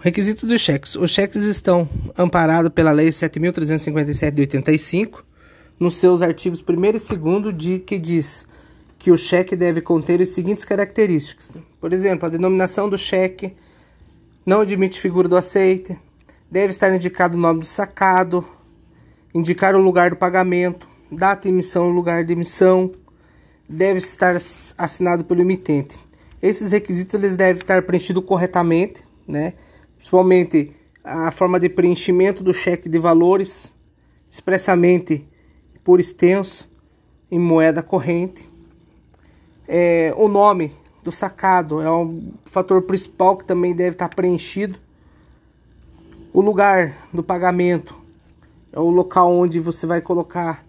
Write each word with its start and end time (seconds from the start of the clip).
Requisito 0.00 0.46
dos 0.46 0.60
cheques. 0.60 0.94
Os 0.94 1.10
cheques 1.10 1.42
estão 1.42 1.88
amparados 2.16 2.70
pela 2.72 2.92
Lei 2.92 3.08
7.357 3.08 4.30
de 4.30 4.42
85, 4.42 5.24
nos 5.78 5.96
seus 5.96 6.22
artigos 6.22 6.62
1 6.62 6.84
e 6.84 6.92
2, 6.92 7.58
de, 7.58 7.78
que 7.80 7.98
diz 7.98 8.46
que 8.96 9.10
o 9.10 9.18
cheque 9.18 9.56
deve 9.56 9.80
conter 9.80 10.22
as 10.22 10.28
seguintes 10.28 10.64
características. 10.64 11.56
Por 11.80 11.92
exemplo, 11.92 12.26
a 12.26 12.28
denominação 12.28 12.88
do 12.88 12.96
cheque 12.96 13.56
não 14.46 14.60
admite 14.60 15.00
figura 15.00 15.28
do 15.28 15.36
aceite, 15.36 15.98
deve 16.48 16.70
estar 16.70 16.94
indicado 16.94 17.36
o 17.36 17.40
nome 17.40 17.60
do 17.60 17.66
sacado, 17.66 18.46
indicar 19.34 19.74
o 19.74 19.82
lugar 19.82 20.10
do 20.10 20.16
pagamento, 20.16 20.88
data 21.10 21.42
de 21.42 21.48
emissão 21.48 21.88
lugar 21.88 22.24
de 22.24 22.34
emissão, 22.34 22.92
deve 23.68 23.98
estar 23.98 24.36
assinado 24.36 25.24
pelo 25.24 25.40
emitente. 25.40 25.96
Esses 26.40 26.70
requisitos 26.70 27.14
eles 27.14 27.34
devem 27.34 27.60
estar 27.60 27.82
preenchidos 27.82 28.24
corretamente, 28.24 29.02
né? 29.26 29.54
Principalmente 29.98 30.74
a 31.02 31.30
forma 31.32 31.58
de 31.58 31.68
preenchimento 31.68 32.42
do 32.42 32.54
cheque 32.54 32.88
de 32.88 32.98
valores, 32.98 33.74
expressamente 34.30 35.28
por 35.82 36.00
extenso, 36.00 36.68
em 37.30 37.38
moeda 37.38 37.82
corrente. 37.82 38.48
É, 39.66 40.14
o 40.16 40.28
nome 40.28 40.72
do 41.02 41.12
sacado 41.12 41.80
é 41.80 41.90
um 41.90 42.32
fator 42.44 42.82
principal 42.82 43.36
que 43.36 43.44
também 43.44 43.74
deve 43.74 43.94
estar 43.94 44.08
preenchido. 44.08 44.78
O 46.32 46.40
lugar 46.40 47.08
do 47.12 47.22
pagamento 47.22 47.94
é 48.72 48.78
o 48.78 48.88
local 48.88 49.32
onde 49.32 49.58
você 49.58 49.86
vai 49.86 50.00
colocar 50.00 50.64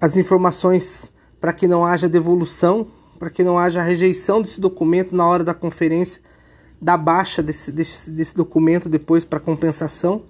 as 0.00 0.16
informações 0.16 1.12
para 1.40 1.52
que 1.52 1.66
não 1.66 1.84
haja 1.84 2.08
devolução, 2.08 2.86
para 3.18 3.28
que 3.28 3.42
não 3.42 3.58
haja 3.58 3.82
rejeição 3.82 4.40
desse 4.40 4.60
documento 4.60 5.14
na 5.14 5.26
hora 5.26 5.42
da 5.42 5.52
conferência 5.52 6.22
da 6.80 6.96
baixa 6.96 7.42
desse, 7.42 7.70
desse, 7.70 8.10
desse 8.10 8.34
documento 8.34 8.88
depois 8.88 9.24
para 9.24 9.38
compensação. 9.38 10.22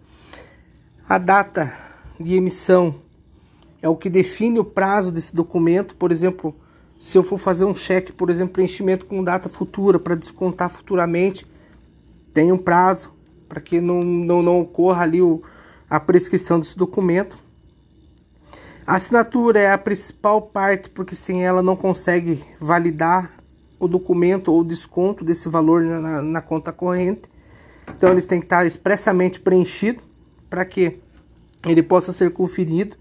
A 1.09 1.19
data 1.19 1.73
de 2.19 2.35
emissão 2.35 2.97
é 3.81 3.89
o 3.89 3.97
que 3.97 4.11
define 4.11 4.59
o 4.59 4.65
prazo 4.65 5.13
desse 5.13 5.35
documento. 5.35 5.95
Por 5.95 6.11
exemplo, 6.11 6.55
se 6.99 7.17
eu 7.17 7.23
for 7.23 7.39
fazer 7.39 7.65
um 7.65 7.75
cheque, 7.75 8.13
por 8.13 8.31
exemplo, 8.31 8.55
preenchimento 8.55 9.07
com 9.07 9.23
data 9.23 9.49
futura 9.49 9.99
para 9.99 10.15
descontar 10.15 10.71
futuramente, 10.71 11.47
tem 12.35 12.53
um 12.53 12.59
prazo 12.59 13.13
para 13.49 13.61
que 13.61 13.81
não, 13.81 14.03
não, 14.03 14.43
não 14.43 14.61
ocorra 14.61 15.03
ali 15.03 15.23
o, 15.23 15.43
a 15.89 15.99
prescrição 15.99 16.61
desse 16.61 16.77
documento. 16.77 17.39
A 18.87 18.97
assinatura 18.97 19.61
é 19.61 19.73
a 19.73 19.79
principal 19.79 20.43
parte, 20.43 20.91
porque 20.91 21.15
sem 21.15 21.45
ela 21.45 21.63
não 21.63 21.77
consegue 21.77 22.45
validar 22.61 23.40
o 23.81 23.89
documento 23.89 24.53
ou 24.53 24.63
desconto 24.63 25.25
desse 25.25 25.49
valor 25.49 25.83
na, 25.83 26.21
na 26.21 26.41
conta 26.43 26.71
corrente. 26.71 27.31
Então 27.97 28.11
eles 28.11 28.27
têm 28.27 28.39
que 28.39 28.47
estar 28.47 28.67
expressamente 28.67 29.41
preenchido 29.41 30.03
para 30.49 30.65
que 30.65 31.01
ele 31.67 31.83
possa 31.83 32.13
ser 32.13 32.31
conferido 32.33 32.97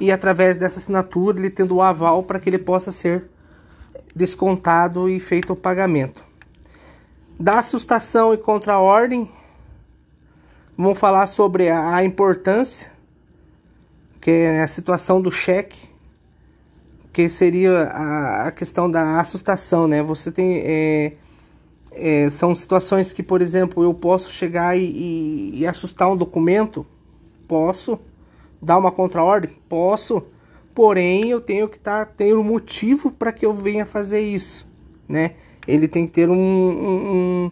e 0.00 0.10
através 0.10 0.56
dessa 0.56 0.78
assinatura 0.78 1.38
ele 1.38 1.50
tendo 1.50 1.74
o 1.74 1.82
aval 1.82 2.22
para 2.22 2.38
que 2.38 2.48
ele 2.48 2.58
possa 2.58 2.92
ser 2.92 3.28
descontado 4.14 5.08
e 5.08 5.18
feito 5.18 5.52
o 5.52 5.56
pagamento. 5.56 6.22
Da 7.38 7.58
assustação 7.58 8.32
e 8.32 8.38
contra-ordem, 8.38 9.30
vamos 10.76 10.98
falar 10.98 11.26
sobre 11.26 11.68
a, 11.68 11.96
a 11.96 12.04
importância 12.04 12.90
que 14.20 14.30
é 14.30 14.62
a 14.62 14.68
situação 14.68 15.20
do 15.20 15.30
cheque 15.30 15.89
que 17.12 17.28
seria 17.28 17.84
a, 17.84 18.46
a 18.48 18.52
questão 18.52 18.90
da 18.90 19.20
assustação, 19.20 19.88
né? 19.88 20.02
Você 20.02 20.30
tem 20.30 20.62
é, 20.64 21.12
é, 21.92 22.30
são 22.30 22.54
situações 22.54 23.12
que, 23.12 23.22
por 23.22 23.42
exemplo, 23.42 23.82
eu 23.82 23.92
posso 23.92 24.32
chegar 24.32 24.76
e, 24.76 24.84
e, 24.84 25.60
e 25.60 25.66
assustar 25.66 26.10
um 26.10 26.16
documento, 26.16 26.86
posso 27.48 27.98
dar 28.62 28.78
uma 28.78 28.92
contraordem, 28.92 29.50
posso, 29.68 30.22
porém 30.74 31.28
eu 31.30 31.40
tenho 31.40 31.68
que 31.68 31.76
estar 31.76 32.06
tá, 32.06 32.12
ter 32.12 32.34
um 32.36 32.44
motivo 32.44 33.10
para 33.10 33.32
que 33.32 33.44
eu 33.44 33.54
venha 33.54 33.84
fazer 33.84 34.20
isso, 34.20 34.66
né? 35.08 35.32
Ele 35.66 35.88
tem 35.88 36.06
que 36.06 36.12
ter 36.12 36.28
um, 36.28 36.36
um, 36.36 37.50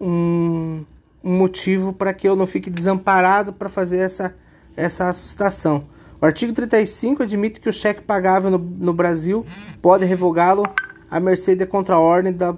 um, 0.00 0.84
um 1.22 1.36
motivo 1.36 1.92
para 1.92 2.12
que 2.14 2.28
eu 2.28 2.34
não 2.34 2.46
fique 2.46 2.70
desamparado 2.70 3.52
para 3.52 3.68
fazer 3.68 3.98
essa 3.98 4.34
essa 4.76 5.08
assustação. 5.08 5.84
Artigo 6.24 6.52
35 6.52 7.22
admite 7.22 7.60
que 7.60 7.68
o 7.68 7.72
cheque 7.72 8.00
pagável 8.00 8.50
no, 8.50 8.58
no 8.58 8.92
Brasil 8.92 9.44
pode 9.82 10.04
revogá-lo 10.04 10.64
à 11.10 11.20
mercê 11.20 11.54
de 11.54 11.66
contraordem 11.66 12.32
da 12.32 12.56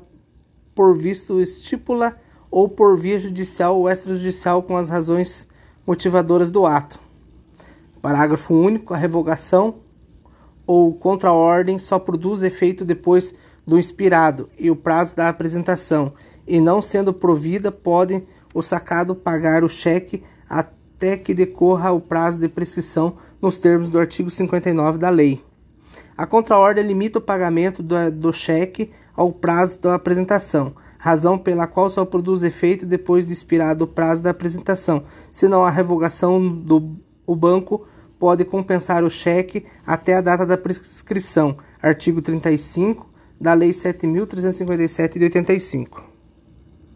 por 0.75 0.97
visto 0.97 1.41
estipula 1.41 2.17
ou 2.51 2.69
por 2.69 2.97
via 2.97 3.19
judicial 3.19 3.79
ou 3.79 3.89
extrajudicial 3.89 4.63
com 4.63 4.77
as 4.77 4.89
razões 4.89 5.49
motivadoras 5.87 6.51
do 6.51 6.67
ato. 6.67 7.01
Parágrafo 8.01 8.55
único. 8.55 8.95
A 8.95 8.97
revogação 8.97 9.77
ou 10.67 10.95
contraordem 10.95 11.79
só 11.79 11.99
produz 11.99 12.43
efeito 12.43 12.85
depois 12.85 13.35
do 13.67 13.79
inspirado 13.79 14.49
e 14.59 14.71
o 14.71 14.77
prazo 14.77 15.17
da 15.17 15.29
apresentação, 15.29 16.13
e 16.47 16.61
não 16.61 16.81
sendo 16.81 17.13
provida, 17.13 17.73
pode 17.73 18.23
o 18.55 18.63
sacado 18.63 19.15
pagar 19.15 19.65
o 19.65 19.69
cheque 19.69 20.23
até 20.97 21.15
que 21.15 21.35
decorra 21.35 21.93
o 21.93 22.01
prazo 22.01 22.39
de 22.41 22.49
prescrição 22.49 23.19
nos 23.41 23.59
termos 23.59 23.91
do 23.91 23.99
artigo 23.99 24.31
59 24.31 24.97
da 24.97 25.11
lei. 25.11 25.45
A 26.17 26.25
contraordem 26.25 26.87
limita 26.87 27.19
o 27.19 27.23
pagamento 27.23 27.83
do, 27.83 28.11
do 28.11 28.33
cheque 28.33 28.91
ao 29.15 29.31
prazo 29.31 29.79
da 29.79 29.95
apresentação, 29.95 30.75
razão 30.99 31.37
pela 31.37 31.67
qual 31.67 31.91
só 31.91 32.07
produz 32.07 32.43
efeito 32.43 32.87
depois 32.87 33.27
de 33.27 33.35
expirado 33.35 33.85
o 33.85 33.87
prazo 33.87 34.23
da 34.23 34.31
apresentação, 34.31 35.05
senão 35.31 35.63
a 35.63 35.71
revogação 35.71 36.49
do 36.49 36.97
o 37.27 37.37
banco 37.37 37.87
pode 38.19 38.45
compensar 38.45 39.05
o 39.05 39.11
cheque 39.11 39.67
até 39.85 40.15
a 40.15 40.21
data 40.23 40.47
da 40.47 40.57
prescrição, 40.57 41.59
artigo 41.83 42.23
35 42.23 43.07
da 43.39 43.53
Lei 43.53 43.71
7.357 43.71 45.19
de 45.19 45.25
85. 45.25 46.16